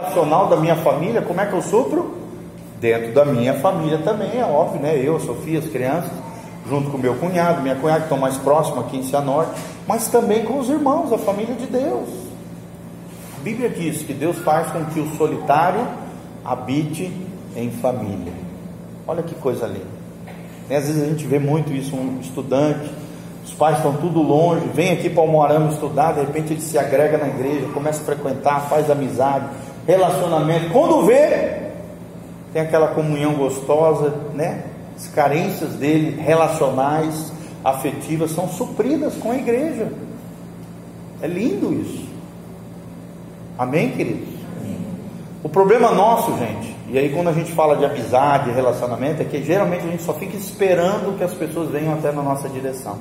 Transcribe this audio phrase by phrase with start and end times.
[0.00, 2.14] Racional da minha família, como é que eu supro?
[2.80, 4.96] Dentro da minha família também, é óbvio, né?
[4.96, 6.10] Eu, Sofia, as crianças,
[6.66, 9.52] junto com meu cunhado, minha cunhada, que estão mais próximos aqui em Cianorte,
[9.86, 12.08] mas também com os irmãos, a família de Deus.
[13.38, 15.86] A Bíblia diz que Deus faz com que o solitário
[16.42, 17.12] habite
[17.54, 18.32] em família.
[19.06, 20.00] Olha que coisa linda.
[20.64, 22.90] Às vezes a gente vê muito isso, um estudante,
[23.44, 26.78] os pais estão tudo longe, vem aqui para o Almoarama estudar, de repente ele se
[26.78, 29.46] agrega na igreja, começa a frequentar, faz amizade,
[29.90, 30.70] relacionamento.
[30.70, 31.58] Quando vê,
[32.52, 34.64] tem aquela comunhão gostosa, né?
[34.96, 37.32] As carências dele, relacionais,
[37.64, 39.92] afetivas, são supridas com a igreja.
[41.20, 42.08] É lindo isso.
[43.58, 44.40] Amém, queridos?
[45.42, 49.42] O problema nosso, gente, e aí quando a gente fala de amizade, relacionamento, é que
[49.42, 52.98] geralmente a gente só fica esperando que as pessoas venham até na nossa direção.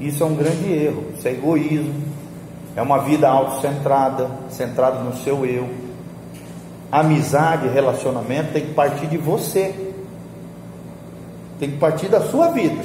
[0.00, 2.09] Isso é um grande erro, isso é egoísmo,
[2.76, 5.68] é uma vida autocentrada, centrada no seu eu.
[6.90, 9.74] Amizade, relacionamento tem que partir de você,
[11.58, 12.82] tem que partir da sua vida.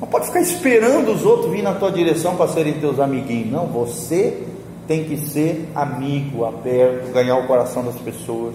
[0.00, 3.50] Não pode ficar esperando os outros vir na tua direção para serem teus amiguinhos.
[3.50, 4.46] Não, você
[4.86, 8.54] tem que ser amigo, aberto, ganhar o coração das pessoas,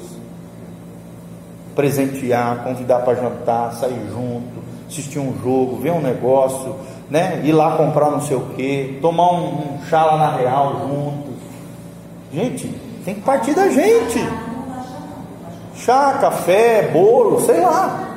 [1.75, 6.75] presentear, convidar para jantar, sair junto, assistir um jogo, ver um negócio,
[7.11, 7.41] né?
[7.43, 11.35] Ir lá comprar não sei o que, tomar um, um chá lá na real juntos.
[12.33, 12.67] Gente,
[13.03, 14.25] tem que partir da gente.
[15.75, 18.07] Chá, café, bolo, sei lá.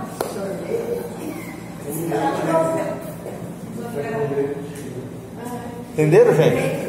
[5.92, 6.84] Entenderam, gente?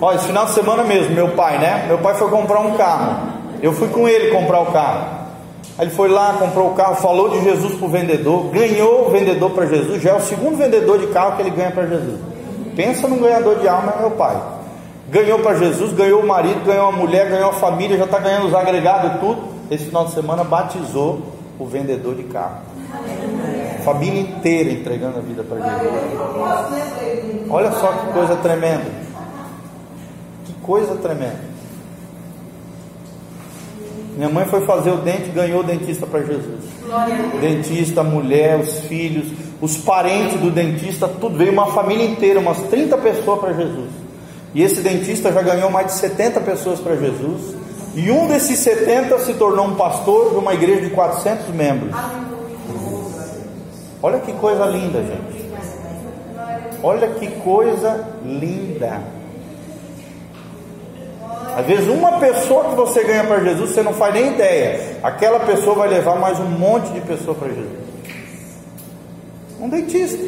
[0.00, 1.86] Olha, esse final de semana mesmo, meu pai, né?
[1.88, 3.32] Meu pai foi comprar um carro.
[3.60, 5.21] Eu fui com ele comprar o carro.
[5.78, 9.10] Aí ele foi lá, comprou o carro, falou de Jesus para o vendedor, ganhou o
[9.10, 12.20] vendedor para Jesus, já é o segundo vendedor de carro que ele ganha para Jesus.
[12.76, 14.36] Pensa num ganhador de alma, é meu pai.
[15.08, 18.46] Ganhou para Jesus, ganhou o marido, ganhou a mulher, ganhou a família, já está ganhando
[18.46, 19.42] os agregados e tudo.
[19.70, 21.22] Esse final de semana batizou
[21.58, 22.56] o vendedor de carro.
[23.84, 27.50] Família inteira entregando a vida para Jesus.
[27.50, 28.90] Olha só que coisa tremenda.
[30.44, 31.51] Que coisa tremenda.
[34.22, 36.60] Minha mãe foi fazer o dente, ganhou o dentista para Jesus.
[37.40, 39.26] Dentista, mulher, os filhos,
[39.60, 43.90] os parentes do dentista, tudo veio uma família inteira, umas 30 pessoas para Jesus.
[44.54, 47.56] E esse dentista já ganhou mais de 70 pessoas para Jesus.
[47.96, 51.90] E um desses 70 se tornou um pastor de uma igreja de 400 membros.
[54.00, 55.50] Olha que coisa linda, gente.
[56.80, 59.02] Olha que coisa linda.
[61.56, 64.98] Às vezes, uma pessoa que você ganha para Jesus, você não faz nem ideia.
[65.02, 67.82] Aquela pessoa vai levar mais um monte de pessoa para Jesus.
[69.60, 70.18] Um dentista.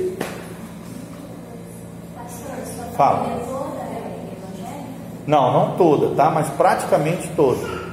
[2.97, 3.41] Fala.
[5.27, 6.31] Não, não toda, tá?
[6.31, 7.85] Mas praticamente toda.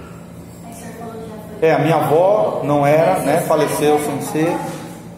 [1.61, 3.41] É, a minha avó não era, né?
[3.41, 4.57] Faleceu sem ser.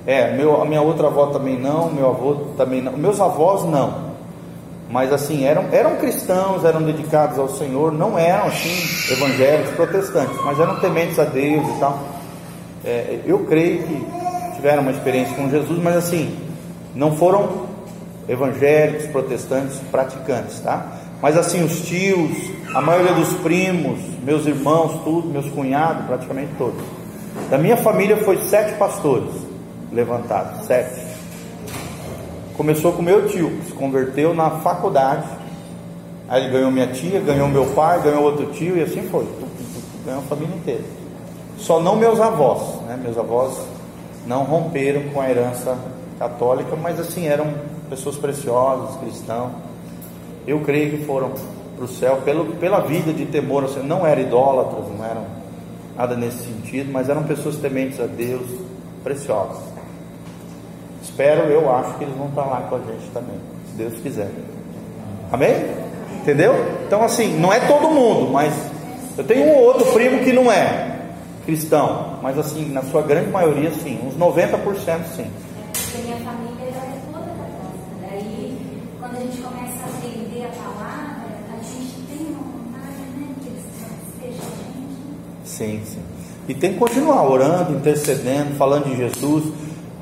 [0.06, 2.92] É, meu, a minha outra avó também não, meu avô também não.
[2.92, 4.13] Meus avós não.
[4.90, 10.60] Mas assim, eram, eram cristãos, eram dedicados ao Senhor, não eram assim evangélicos, protestantes, mas
[10.60, 12.00] eram tementes a Deus e tal.
[12.86, 14.06] É, eu creio que
[14.56, 16.38] tiveram uma experiência com Jesus, mas assim,
[16.94, 17.68] não foram
[18.28, 20.86] evangélicos, protestantes, praticantes, tá?
[21.22, 26.82] Mas assim, os tios, a maioria dos primos, meus irmãos, tudo, meus cunhados, praticamente todos.
[27.50, 29.32] Da minha família foi sete pastores
[29.92, 31.03] levantados, sete.
[32.56, 35.28] Começou com meu tio, que se converteu na faculdade.
[36.30, 39.28] Aí ele ganhou minha tia, ganhou meu pai, ganhou outro tio e assim foi.
[40.06, 40.84] Ganhou a família inteira.
[41.58, 43.00] Só não meus avós, né?
[43.02, 43.58] Meus avós
[44.26, 45.78] não romperam com a herança
[46.20, 47.54] católica, mas assim eram
[47.90, 49.52] pessoas preciosas, cristãos.
[50.46, 51.32] Eu creio que foram
[51.76, 55.26] para o céu pelo, pela vida de temor, assim, não eram idólatras, não eram
[55.96, 58.46] nada nesse sentido, mas eram pessoas tementes a Deus,
[59.04, 59.73] preciosas.
[61.04, 63.36] Espero, eu acho que eles vão estar lá com a gente também,
[63.70, 64.32] se Deus quiser.
[65.30, 65.54] Amém?
[66.22, 66.54] Entendeu?
[66.88, 68.54] Então, assim, não é todo mundo, mas
[69.18, 70.92] eu tenho um ou outro primo que não é
[71.46, 75.30] cristão, mas assim, na sua grande maioria, sim, uns 90% sim.
[75.74, 78.10] Porque minha família é toda católica.
[78.10, 78.58] Daí,
[78.98, 83.50] quando a gente começa a aprender a palavra, a gente tem uma vontade, né, que
[83.50, 83.64] eles
[84.14, 85.50] estejam a gente.
[85.50, 86.02] Sim, sim.
[86.48, 89.44] E tem que continuar orando, intercedendo, falando de Jesus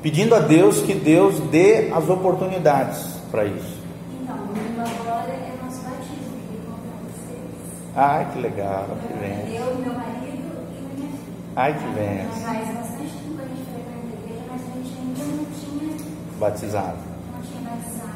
[0.02, 2.98] pedindo a Deus que Deus dê as oportunidades
[3.30, 3.76] para isso.
[4.22, 4.34] Então,
[4.78, 7.98] agora é nosso batismo, que.
[7.98, 9.56] Ai, que legal, que vem.
[9.56, 11.18] Eu, meu marido e minha filha.
[11.56, 12.26] Ai, que Mas vem.
[12.44, 16.12] faz bastante tempo que a gente frequenta a igreja, mas a gente ainda não tinha,
[16.40, 16.96] Batizado.
[17.34, 18.12] não tinha batizado.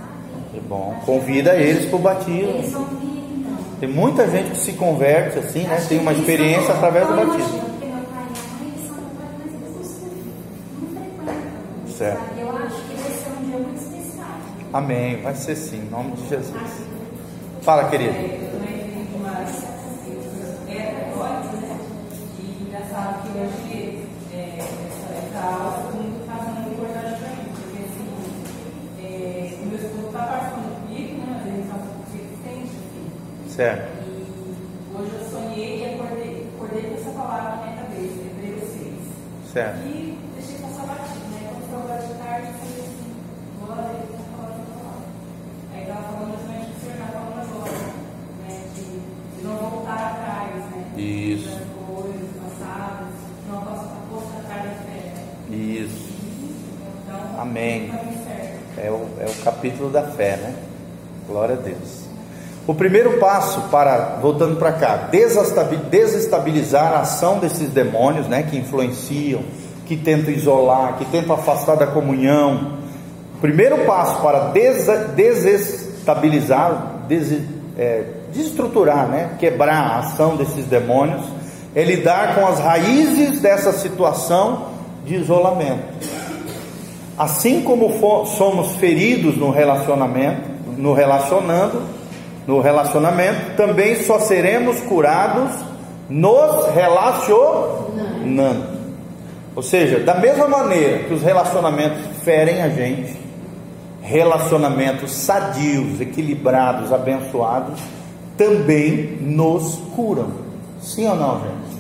[0.53, 0.95] Que bom.
[1.07, 2.71] Convida eles para o Eles batismo.
[2.71, 3.57] vão vir, então.
[3.81, 5.85] Tem muita gente que se converte assim, né?
[5.89, 7.66] Tem uma experiência através do batismo.
[11.97, 12.39] Certo.
[12.39, 14.29] Eu acho que vai ser um dia muito especial.
[14.73, 15.23] Amém.
[15.23, 16.87] Vai ser sim, em nome de Jesus.
[17.63, 18.15] Fala, querido.
[33.57, 33.86] Certo.
[57.39, 57.93] Amém.
[58.79, 60.55] É o, é o capítulo da fé, né?
[61.29, 62.07] Glória a Deus.
[62.67, 69.43] O primeiro passo para, voltando para cá, desestabilizar a ação desses demônios, né, que influenciam,
[69.87, 72.79] que tentam isolar, que tentam afastar da comunhão.
[73.37, 74.51] O primeiro passo para
[75.15, 77.41] desestabilizar, des,
[77.79, 78.03] é,
[78.33, 81.23] desestruturar, né, quebrar a ação desses demônios,
[81.73, 84.71] é lidar com as raízes dessa situação
[85.05, 86.16] de isolamento.
[87.17, 91.81] Assim como somos feridos no relacionamento, no relacionando,
[92.47, 95.53] no relacionamento, também só seremos curados
[96.09, 98.77] nos relacionando.
[99.55, 103.19] Ou seja, da mesma maneira que os relacionamentos ferem a gente,
[104.03, 107.81] relacionamentos sadios, equilibrados, abençoados,
[108.37, 110.29] também nos curam.
[110.81, 111.77] Sim ou não, gente?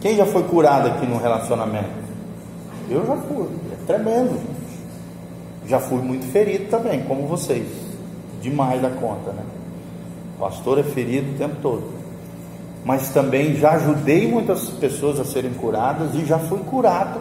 [0.00, 2.02] Quem já foi curado aqui no relacionamento?
[2.90, 4.40] Eu já fui, é tremendo.
[5.66, 7.66] Já fui muito ferido também, como vocês.
[8.40, 9.42] Demais da conta, né?
[10.42, 11.84] pastor é ferido o tempo todo.
[12.84, 17.20] Mas também já ajudei muitas pessoas a serem curadas e já fui curado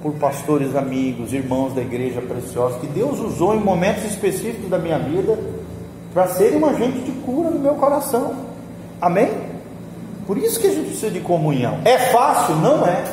[0.00, 4.96] por pastores amigos, irmãos da igreja preciosa, que Deus usou em momentos específicos da minha
[4.96, 5.36] vida
[6.14, 8.36] para serem um agente de cura no meu coração.
[9.00, 9.28] Amém?
[10.24, 11.80] Por isso que a gente precisa de comunhão.
[11.84, 12.54] É fácil?
[12.56, 13.04] Não é.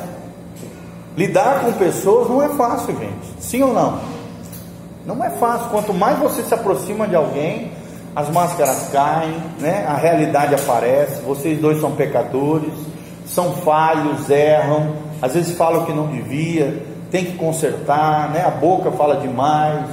[1.18, 3.34] Lidar com pessoas não é fácil, gente.
[3.40, 4.00] Sim ou não?
[5.06, 5.70] Não é fácil.
[5.70, 7.72] Quanto mais você se aproxima de alguém,
[8.16, 9.86] as máscaras caem, né?
[9.88, 12.74] a realidade aparece, vocês dois são pecadores,
[13.26, 18.44] são falhos, erram, às vezes falam que não devia, tem que consertar, né?
[18.46, 19.86] a boca fala demais,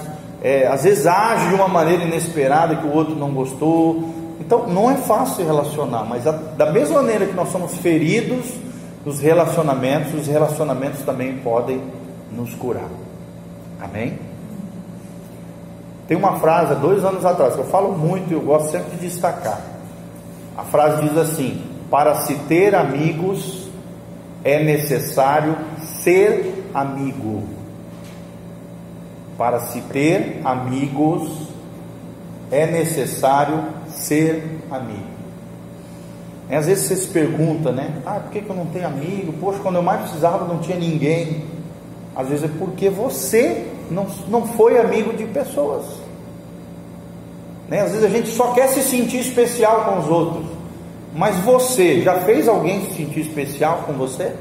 [0.43, 4.05] é, às vezes age de uma maneira inesperada que o outro não gostou.
[4.39, 8.47] Então não é fácil se relacionar, mas a, da mesma maneira que nós somos feridos
[9.05, 11.81] nos relacionamentos, os relacionamentos também podem
[12.31, 12.89] nos curar.
[13.81, 14.30] Amém?
[16.11, 19.07] Tem uma frase, dois anos atrás, que eu falo muito e eu gosto sempre de
[19.07, 19.61] destacar.
[20.59, 23.69] A frase diz assim: Para se ter amigos
[24.43, 25.57] é necessário
[26.03, 27.45] ser amigo.
[29.39, 31.31] Para se ter amigos
[32.51, 35.11] é necessário ser amigo.
[36.51, 38.03] Às vezes você se pergunta, né?
[38.05, 39.33] Ah, por que, que eu não tenho amigo?
[39.35, 41.45] Poxa, quando eu mais precisava não tinha ninguém.
[42.17, 46.00] Às vezes é porque você não, não foi amigo de pessoas.
[47.70, 47.82] Né?
[47.82, 50.44] Às vezes a gente só quer se sentir especial com os outros.
[51.14, 54.34] Mas você já fez alguém se sentir especial com você?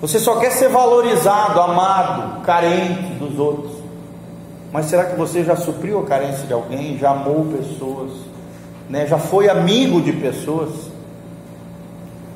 [0.00, 3.72] Você só quer ser valorizado, amado, carente dos outros.
[4.72, 6.98] Mas será que você já supriu a carência de alguém?
[6.98, 8.10] Já amou pessoas?
[8.90, 9.06] Né?
[9.06, 10.70] Já foi amigo de pessoas?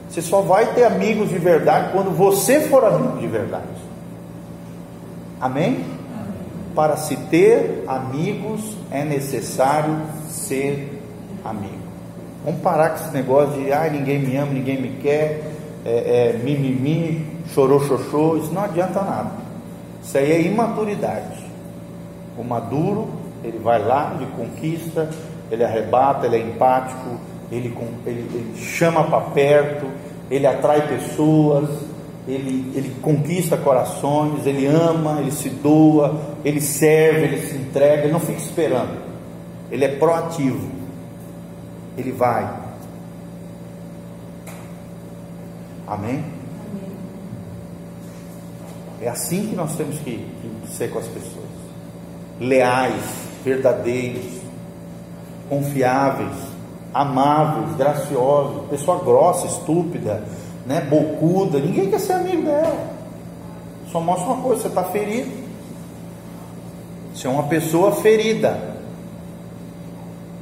[0.08, 3.66] Você só vai ter amigos de verdade quando você for amigo de verdade.
[5.40, 5.84] Amém?
[6.74, 9.96] Para se ter amigos é necessário
[10.28, 11.02] ser
[11.44, 11.88] amigo.
[12.44, 15.42] Vamos parar com esse negócio de ai, ninguém me ama, ninguém me quer,
[15.84, 19.30] é, é, mimimi, chorou, xoxô, isso não adianta nada.
[20.02, 21.44] Isso aí é imaturidade.
[22.36, 23.08] O maduro,
[23.42, 25.10] ele vai lá, ele conquista,
[25.50, 27.18] ele arrebata, ele é empático,
[27.50, 27.74] ele,
[28.06, 29.86] ele, ele chama para perto,
[30.30, 31.68] ele atrai pessoas,
[32.26, 38.12] ele, ele conquista corações, ele ama, ele se doa, ele serve, ele se entrega, ele
[38.12, 38.98] não fica esperando,
[39.70, 40.68] ele é proativo,
[41.96, 42.48] ele vai.
[45.86, 46.24] Amém?
[49.00, 51.48] É assim que nós temos que, que ser com as pessoas:
[52.40, 53.02] leais,
[53.44, 54.38] verdadeiros,
[55.48, 56.36] confiáveis,
[56.92, 60.24] amáveis, graciosos, pessoa grossa, estúpida,
[60.66, 62.98] né, bocuda, ninguém quer ser amigo dela.
[63.90, 65.47] Só mostra uma coisa, você está ferido.
[67.18, 68.56] Você é uma pessoa ferida.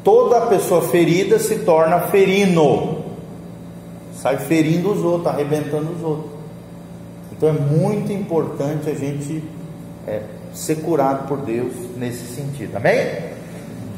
[0.05, 3.03] toda pessoa ferida se torna ferino,
[4.15, 6.31] sai ferindo os outros, arrebentando os outros.
[7.33, 9.43] Então é muito importante a gente
[10.07, 10.21] é,
[10.53, 13.21] ser curado por Deus nesse sentido, amém?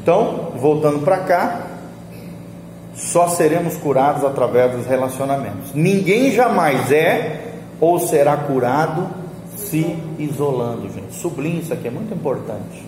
[0.01, 1.67] Então, voltando para cá,
[2.95, 5.73] só seremos curados através dos relacionamentos.
[5.73, 9.05] Ninguém jamais é ou será curado
[9.57, 10.98] se isolando, gente.
[11.11, 12.85] Sublinhe isso aqui, é muito importante.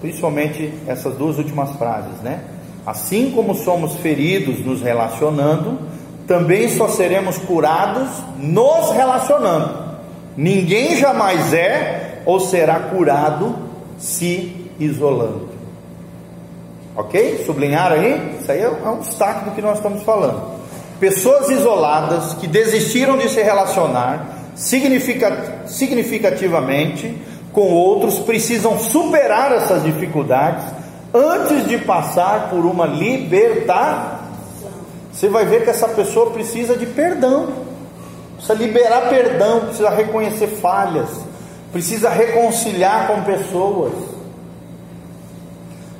[0.00, 2.40] Principalmente essas duas últimas frases, né?
[2.86, 5.78] Assim como somos feridos nos relacionando,
[6.26, 9.90] também só seremos curados nos relacionando.
[10.36, 13.54] Ninguém jamais é ou será curado
[13.98, 15.50] se isolando.
[16.96, 17.44] Ok?
[17.44, 18.38] Sublinhar aí?
[18.40, 20.58] Isso aí é um destaque do que nós estamos falando.
[20.98, 27.14] Pessoas isoladas que desistiram de se relacionar significativamente
[27.52, 30.64] com outros precisam superar essas dificuldades
[31.12, 34.20] antes de passar por uma libertação.
[35.12, 37.48] Você vai ver que essa pessoa precisa de perdão,
[38.36, 41.08] precisa liberar perdão, precisa reconhecer falhas,
[41.72, 43.92] precisa reconciliar com pessoas,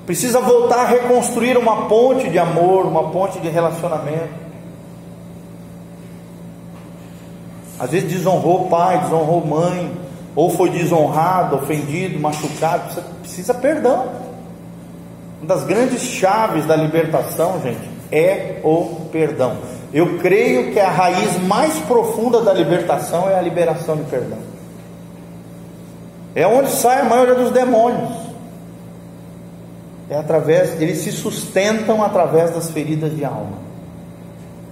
[0.06, 4.40] precisa voltar a reconstruir uma ponte de amor, uma ponte de relacionamento.
[7.80, 9.90] Às vezes desonrou pai, desonrou mãe,
[10.34, 14.08] ou foi desonrado, ofendido, machucado, precisa, precisa perdão.
[15.40, 19.56] Uma das grandes chaves da libertação, gente, é o perdão.
[19.92, 24.38] Eu creio que a raiz mais profunda da libertação é a liberação de perdão.
[26.34, 28.12] É onde sai a maioria dos demônios.
[30.08, 33.58] É através, eles se sustentam através das feridas de alma.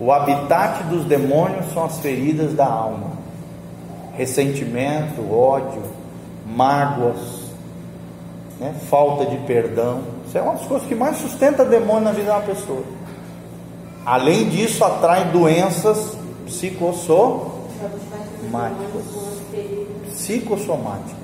[0.01, 3.18] O habitat dos demônios são as feridas da alma,
[4.19, 5.81] ressentimento, ódio,
[6.45, 7.17] mágoas,
[8.59, 8.75] né?
[8.91, 10.03] falta de perdão.
[10.27, 12.83] Isso é uma das coisas que mais sustenta demônio na vida de uma pessoa.
[14.05, 17.61] Além disso, atrai doenças psicossomáticas.
[20.09, 21.17] Psicossomáticas.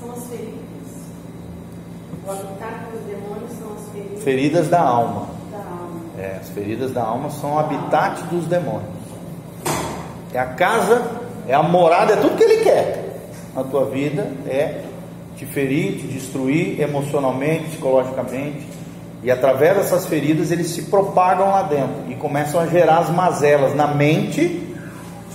[0.00, 0.54] São as feridas.
[2.24, 4.22] O habitat dos demônios são as feridas.
[4.22, 5.26] Feridas da alma.
[6.16, 8.94] É, as feridas da alma são o habitat dos demônios.
[10.32, 13.04] É a casa, é a morada, é tudo que ele quer
[13.54, 14.82] na tua vida, é
[15.36, 18.66] te ferir, te destruir emocionalmente, psicologicamente.
[19.22, 23.74] E através dessas feridas eles se propagam lá dentro e começam a gerar as mazelas
[23.74, 24.62] na mente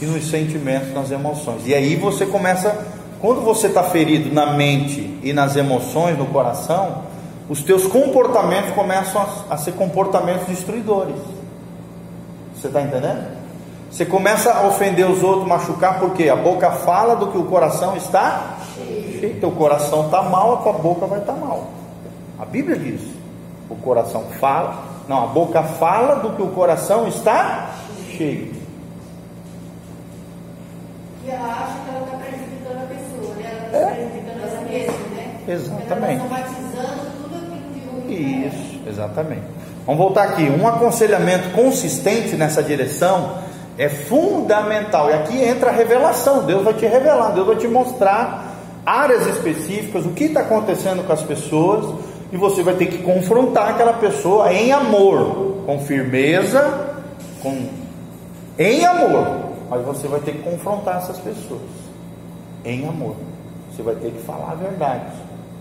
[0.02, 1.62] e nos sentimentos, nas emoções.
[1.66, 2.86] E aí você começa,
[3.20, 7.04] quando você está ferido na mente e nas emoções, no coração,
[7.50, 11.16] os teus comportamentos começam a, a ser comportamentos destruidores.
[12.56, 13.41] Você está entendendo?
[13.92, 17.98] Você começa a ofender os outros, machucar, porque a boca fala do que o coração
[17.98, 19.40] está cheio.
[19.40, 21.68] Teu coração está mal, a tua boca vai estar tá mal.
[22.40, 23.02] A Bíblia diz:
[23.70, 27.72] o coração fala, não, a boca fala do que o coração está
[28.16, 28.54] cheio.
[31.26, 33.52] E ela acha que ela está prejudicando a pessoa, né?
[33.58, 33.94] Ela está é.
[33.94, 35.40] prejudicando ela mesma, né?
[35.48, 36.14] Exatamente.
[36.14, 37.12] Ela está batizando
[38.10, 39.44] isso, exatamente.
[39.86, 40.44] Vamos voltar aqui.
[40.44, 45.10] Um aconselhamento consistente nessa direção é fundamental.
[45.10, 46.44] E aqui entra a revelação.
[46.46, 48.52] Deus vai te revelar, Deus vai te mostrar
[48.86, 51.94] áreas específicas, o que está acontecendo com as pessoas,
[52.32, 56.96] e você vai ter que confrontar aquela pessoa em amor, com firmeza,
[57.42, 57.70] com
[58.58, 59.52] em amor.
[59.70, 61.62] Mas você vai ter que confrontar essas pessoas
[62.66, 63.16] em amor.
[63.72, 65.06] Você vai ter que falar a verdade.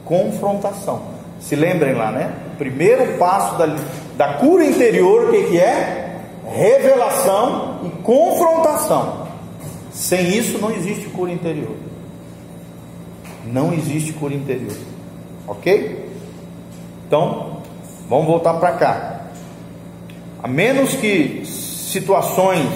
[0.04, 1.00] Confrontação.
[1.40, 2.32] Se lembrem lá, né?
[2.54, 3.74] O primeiro passo da,
[4.16, 6.09] da cura interior, o que, que é?
[6.52, 9.28] Revelação e confrontação.
[9.92, 11.76] Sem isso não existe cura interior.
[13.46, 14.76] Não existe cura interior.
[15.46, 16.08] Ok?
[17.06, 17.58] Então,
[18.08, 19.20] vamos voltar para cá.
[20.42, 22.68] A menos que situações,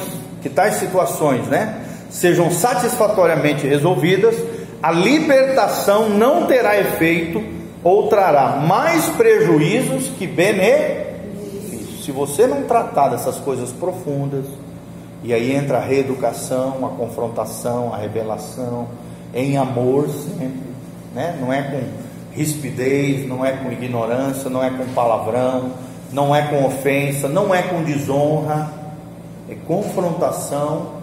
[0.42, 4.36] que tais situações, né, sejam satisfatoriamente resolvidas,
[4.82, 7.42] a libertação não terá efeito
[7.82, 11.03] ou trará mais prejuízos que benefícios.
[12.04, 14.44] Se você não tratar dessas coisas profundas,
[15.22, 18.88] e aí entra a reeducação, a confrontação, a revelação,
[19.32, 20.60] em amor sempre,
[21.14, 21.38] né?
[21.40, 21.80] não é com
[22.32, 25.72] rispidez, não é com ignorância, não é com palavrão,
[26.12, 28.70] não é com ofensa, não é com desonra,
[29.48, 31.02] é confrontação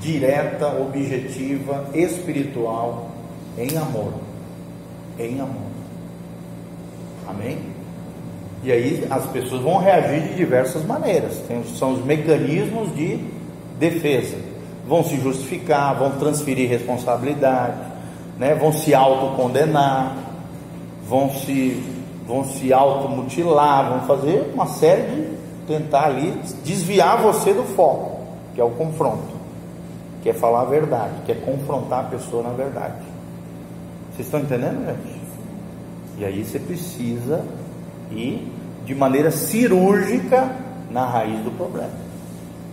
[0.00, 3.08] direta, objetiva, espiritual,
[3.58, 4.12] em amor
[5.18, 5.70] em amor.
[7.26, 7.73] Amém?
[8.64, 11.36] E aí as pessoas vão reagir de diversas maneiras.
[11.46, 13.20] Tem, são os mecanismos de
[13.78, 14.36] defesa.
[14.88, 17.76] Vão se justificar, vão transferir responsabilidade,
[18.38, 18.54] né?
[18.54, 20.16] vão se autocondenar,
[21.06, 21.82] vão se
[22.26, 26.32] vão se automutilar, vão fazer uma série de tentar ali
[26.64, 28.18] desviar você do foco,
[28.54, 29.34] que é o confronto,
[30.22, 32.96] que é falar a verdade, que é confrontar a pessoa na verdade.
[34.10, 35.20] Vocês estão entendendo, gente?
[36.16, 37.44] E aí você precisa
[38.10, 38.50] ir
[38.84, 40.50] de maneira cirúrgica
[40.90, 41.90] na raiz do problema.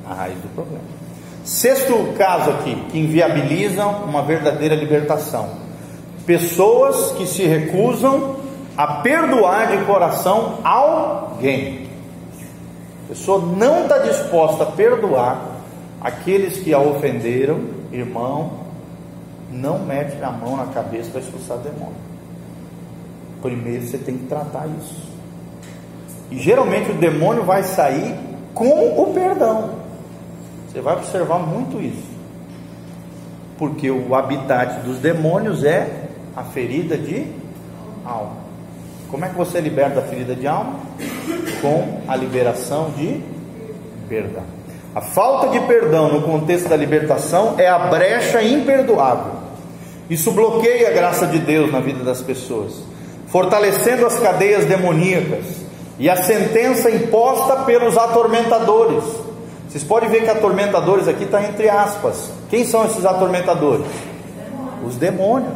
[0.08, 0.84] Na raiz do problema.
[1.44, 5.50] Sexto caso aqui, que inviabilizam uma verdadeira libertação.
[6.26, 8.36] Pessoas que se recusam
[8.78, 11.88] a perdoar de coração alguém.
[13.06, 15.42] A pessoa não está disposta a perdoar
[16.00, 17.60] aqueles que a ofenderam,
[17.92, 18.62] irmão,
[19.52, 21.96] não mete a mão na cabeça para expulsar demônio.
[23.42, 25.11] Primeiro você tem que tratar isso.
[26.32, 28.16] E geralmente o demônio vai sair
[28.54, 29.72] com o perdão.
[30.68, 32.10] Você vai observar muito isso.
[33.58, 37.28] Porque o habitat dos demônios é a ferida de
[38.06, 38.38] alma.
[39.10, 40.80] Como é que você liberta a ferida de alma?
[41.62, 43.22] Com a liberação de
[44.08, 44.44] perdão.
[44.96, 49.34] A falta de perdão no contexto da libertação é a brecha imperdoável.
[50.10, 52.84] Isso bloqueia a graça de Deus na vida das pessoas,
[53.28, 55.61] fortalecendo as cadeias demoníacas
[56.00, 59.04] e a sentença imposta pelos atormentadores.
[59.70, 62.32] Vocês podem ver que atormentadores aqui está entre aspas.
[62.50, 63.86] Quem são esses atormentadores?
[64.86, 65.54] Os demônios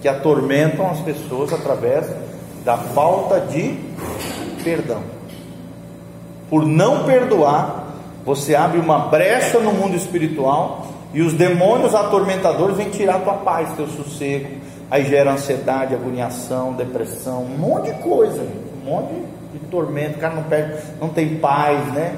[0.00, 2.06] que atormentam as pessoas através
[2.64, 3.78] da falta de
[4.62, 5.02] perdão.
[6.50, 7.84] Por não perdoar,
[8.24, 13.68] você abre uma brecha no mundo espiritual e os demônios atormentadores vêm tirar tua paz,
[13.76, 14.48] teu sossego.
[14.90, 18.46] Aí gera ansiedade, agoniação, depressão, um monte de coisa,
[18.84, 19.14] um monte
[19.52, 20.18] de tormento.
[20.18, 22.16] O cara não perde, não tem paz, né?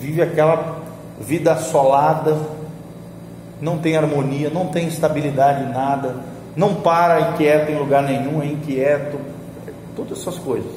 [0.00, 0.80] Vive aquela
[1.20, 2.36] vida assolada,
[3.60, 6.16] não tem harmonia, não tem estabilidade em nada,
[6.56, 9.18] não para inquieto em lugar nenhum, é inquieto,
[9.94, 10.70] todas essas coisas.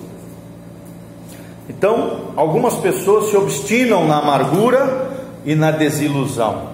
[1.70, 5.12] Então, algumas pessoas se obstinam na amargura
[5.46, 6.74] e na desilusão.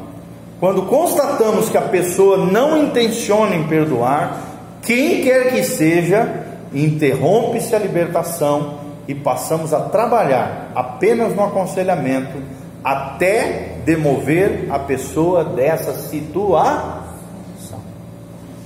[0.60, 4.42] Quando constatamos que a pessoa não intenciona em perdoar,
[4.82, 12.38] quem quer que seja, interrompe-se a libertação e passamos a trabalhar apenas no aconselhamento
[12.84, 17.10] até demover a pessoa dessa situação.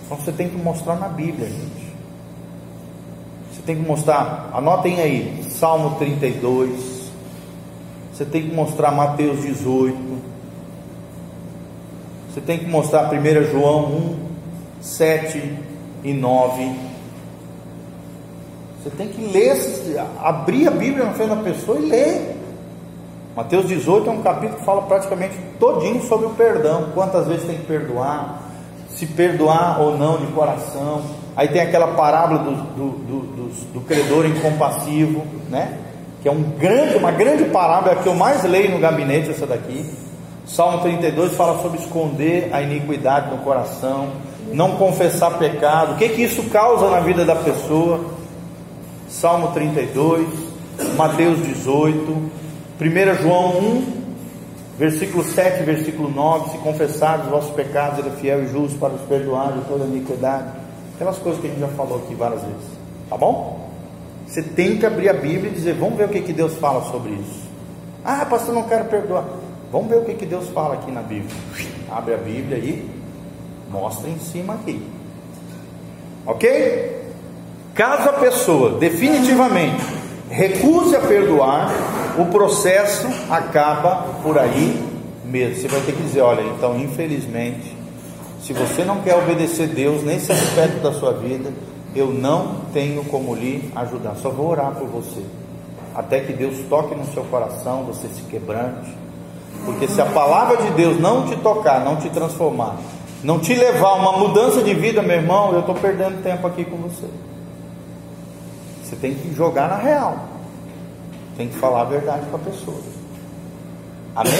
[0.05, 1.83] Então você tem que mostrar na Bíblia, gente
[3.65, 7.11] tem que mostrar, anotem aí, Salmo 32.
[8.13, 9.97] Você tem que mostrar Mateus 18.
[12.29, 14.15] Você tem que mostrar 1 João 1,
[14.81, 15.59] 7
[16.03, 16.92] e 9.
[18.83, 19.55] Você tem que ler,
[20.21, 22.35] abrir a Bíblia na frente da pessoa e ler.
[23.33, 27.57] Mateus 18 é um capítulo que fala praticamente todinho sobre o perdão, quantas vezes tem
[27.59, 28.41] que perdoar,
[28.89, 31.01] se perdoar ou não de coração.
[31.33, 35.77] Aí tem aquela parábola do, do, do, do, credor incompassivo, né?
[36.21, 39.31] Que é um grande, uma grande parábola, é a que eu mais leio no gabinete,
[39.31, 39.89] essa daqui.
[40.45, 44.09] Salmo 32 fala sobre esconder a iniquidade no coração,
[44.51, 45.93] não confessar pecado.
[45.93, 48.12] O que que isso causa na vida da pessoa?
[49.13, 50.27] Salmo 32,
[50.97, 52.11] Mateus 18,
[52.81, 54.03] 1 João 1,
[54.77, 58.93] versículo 7, versículo 9: Se confessar os vossos pecados, Ele é fiel e justo para
[58.93, 60.47] os perdoar de toda iniquidade.
[60.95, 62.65] Aquelas coisas que a gente já falou aqui várias vezes.
[63.07, 63.69] Tá bom?
[64.25, 66.83] Você tem que abrir a Bíblia e dizer: Vamos ver o que, que Deus fala
[66.91, 67.47] sobre isso.
[68.03, 69.25] Ah, pastor, não quero perdoar.
[69.71, 71.35] Vamos ver o que, que Deus fala aqui na Bíblia.
[71.91, 72.89] Abre a Bíblia e
[73.69, 74.83] mostra em cima aqui.
[76.25, 77.02] Ok?
[77.73, 79.83] Caso a pessoa definitivamente
[80.29, 81.71] recuse a perdoar,
[82.19, 84.79] o processo acaba por aí
[85.25, 85.55] mesmo.
[85.61, 87.75] Você vai ter que dizer: olha, então, infelizmente,
[88.41, 91.51] se você não quer obedecer Deus nesse aspecto da sua vida,
[91.95, 94.15] eu não tenho como lhe ajudar.
[94.17, 95.23] Só vou orar por você.
[95.95, 98.95] Até que Deus toque no seu coração, você se quebrante.
[99.65, 102.75] Porque se a palavra de Deus não te tocar, não te transformar,
[103.23, 106.65] não te levar a uma mudança de vida, meu irmão, eu estou perdendo tempo aqui
[106.65, 107.07] com você.
[108.93, 110.17] Você tem que jogar na real.
[111.35, 112.77] Tem que falar a verdade com a pessoa.
[114.15, 114.33] Amém?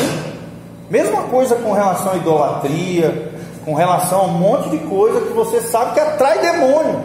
[0.92, 3.32] Mesma coisa com relação à idolatria,
[3.66, 7.02] com relação a um monte de coisa que você sabe que atrai demônio.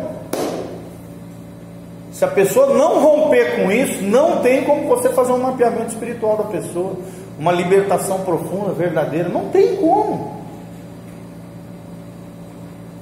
[2.12, 6.36] Se a pessoa não romper com isso, não tem como você fazer um mapeamento espiritual
[6.36, 6.96] da pessoa,
[7.38, 10.36] uma libertação profunda, verdadeira, não tem como.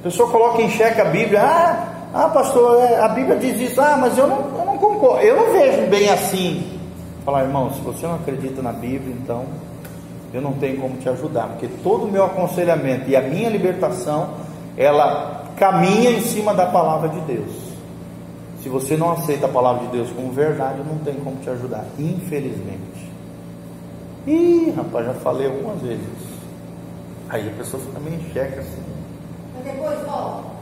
[0.00, 3.78] A pessoa coloca em xeque a Bíblia, ah, ah pastor, é, a Bíblia diz isso,
[3.78, 6.80] ah, mas eu não, eu não concordo, eu não vejo bem assim.
[7.26, 9.44] Falar, irmão, se você não acredita na Bíblia, então
[10.32, 14.30] eu não tenho como te ajudar, porque todo o meu aconselhamento e a minha libertação,
[14.78, 17.52] ela caminha em cima da palavra de Deus.
[18.62, 21.84] Se você não aceita a palavra de Deus como verdade, não tem como te ajudar,
[21.98, 23.12] infelizmente.
[24.26, 26.00] Ih, rapaz, já falei algumas vezes.
[27.28, 28.82] Aí a pessoa fica meio em assim.
[29.54, 30.55] Mas depois volta.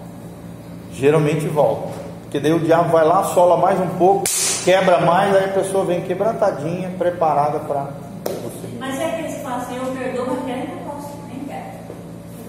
[0.95, 1.89] Geralmente volta.
[2.23, 4.25] Porque daí o diabo vai lá, sola mais um pouco,
[4.65, 7.91] quebra mais, aí a pessoa vem quebrantadinha, preparada para
[8.25, 8.77] você.
[8.79, 11.63] Mas é que eles falam assim, eu perdoo, mas quero ainda posso, nem quero.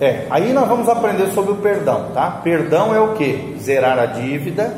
[0.01, 2.39] É, aí nós vamos aprender sobre o perdão, tá?
[2.43, 3.57] Perdão é o que?
[3.59, 4.75] Zerar a dívida,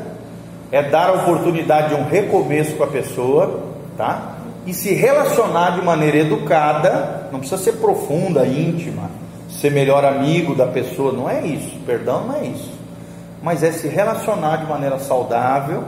[0.70, 3.60] é dar a oportunidade de um recomeço com a pessoa,
[3.96, 4.36] tá?
[4.66, 9.10] E se relacionar de maneira educada, não precisa ser profunda, íntima,
[9.48, 11.74] ser melhor amigo da pessoa, não é isso.
[11.86, 12.77] Perdão não é isso.
[13.42, 15.84] Mas é se relacionar de maneira saudável,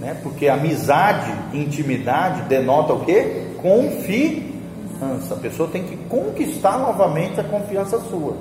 [0.00, 0.16] né?
[0.22, 3.48] Porque amizade, intimidade denota o quê?
[3.60, 5.34] Confiança.
[5.34, 8.34] A pessoa tem que conquistar novamente a confiança sua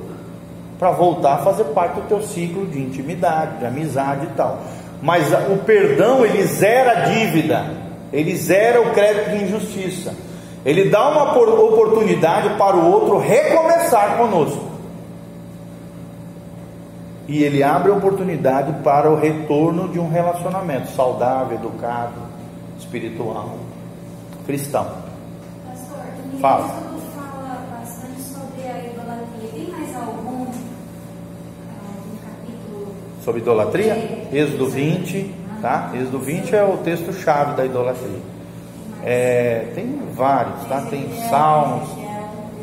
[0.79, 4.59] para voltar a fazer parte do teu ciclo de intimidade, de amizade e tal.
[5.01, 7.65] Mas o perdão ele zera a dívida,
[8.13, 10.13] ele zera o crédito de injustiça.
[10.65, 14.66] Ele dá uma oportunidade para o outro recomeçar conosco.
[17.27, 22.21] E ele abre a oportunidade para o retorno de um relacionamento saudável, educado,
[22.79, 23.57] espiritual,
[24.45, 24.87] cristão.
[25.65, 25.97] Pastor,
[26.33, 26.67] o Fala.
[27.13, 29.49] Fala bastante sobre a idolatria.
[29.53, 30.47] Tem mais algum, algum
[32.23, 32.87] capítulo?
[33.25, 33.93] Sobre idolatria?
[33.93, 34.29] É.
[34.31, 35.91] Êxodo 20, tá?
[35.95, 38.21] Êxodo 20 é o texto-chave da idolatria.
[39.03, 40.81] É, tem vários, tá?
[40.89, 41.89] Tem Salmos,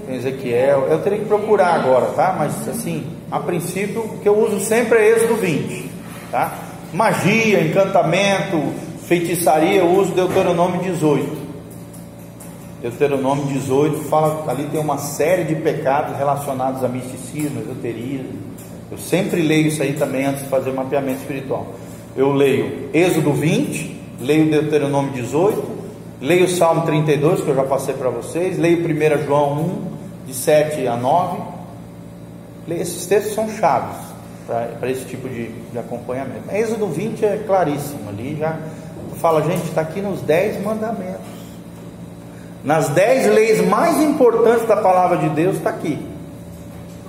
[0.07, 0.87] tem Ezequiel.
[0.91, 2.35] Eu teria que procurar agora, tá?
[2.39, 5.91] Mas assim, a princípio, o que eu uso sempre é Êxodo 20,
[6.31, 6.59] tá?
[6.93, 8.63] Magia, encantamento,
[9.07, 11.45] feitiçaria, eu uso Deuteronômio 18.
[12.81, 18.45] Deuteronômio 18 fala, ali tem uma série de pecados relacionados a misticismo, esoterismo.
[18.91, 21.67] Eu sempre leio isso aí também antes de fazer o mapeamento espiritual.
[22.15, 25.63] Eu leio Êxodo 20, leio Deuteronômio 18,
[26.21, 29.94] leio Salmo 32, que eu já passei para vocês, leio 1 João 1,
[30.27, 31.39] de 7 a 9.
[32.67, 33.97] Leio- Esses textos são chaves
[34.47, 36.51] para esse tipo de, de acompanhamento.
[36.53, 38.59] Êxodo 20 é claríssimo ali, já
[39.21, 41.35] fala, gente, está aqui nos 10 mandamentos.
[42.63, 45.99] Nas 10 leis mais importantes da palavra de Deus está aqui.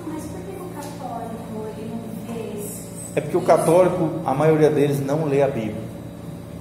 [0.07, 2.83] Mas por que o católico ele não vê esses?
[3.15, 5.83] É porque o católico, a maioria deles não lê a Bíblia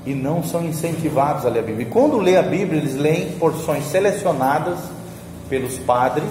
[0.07, 1.87] e não são incentivados a ler a Bíblia.
[1.87, 4.79] E quando lê a Bíblia, eles leem porções selecionadas
[5.49, 6.29] pelos padres,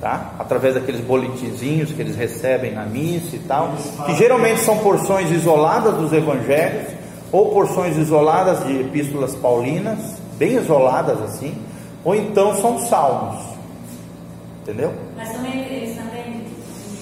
[0.00, 0.32] tá?
[0.38, 3.72] Através daqueles boletinzinhos que eles recebem na missa e tal,
[4.06, 6.88] que geralmente são porções isoladas dos evangelhos
[7.30, 9.98] ou porções isoladas de epístolas paulinas,
[10.36, 11.56] bem isoladas assim,
[12.04, 13.42] ou então são salmos.
[14.62, 14.92] Entendeu?
[15.16, 16.44] Mas também eles também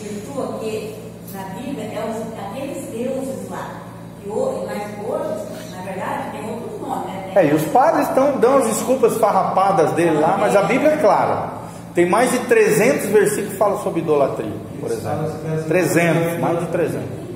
[0.03, 0.95] virtuam que
[1.33, 3.83] na Bíblia é os, aqueles deuses lá.
[4.25, 7.20] E hoje, mas hoje, na verdade, tem outros nomes, né?
[7.35, 10.97] É, e os padres estão, dão as desculpas farrapadas dele lá, mas a Bíblia é
[10.97, 11.61] clara.
[11.95, 15.33] Tem mais de 300 versículos que falam sobre idolatria, por exemplo.
[15.69, 17.30] 300, mais de 300.